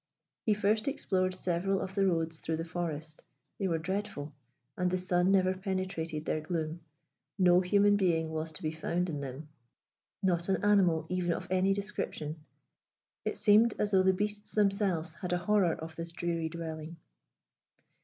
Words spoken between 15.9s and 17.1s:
this dreary dwelling.